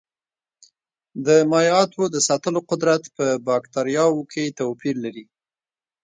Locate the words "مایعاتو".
1.51-2.01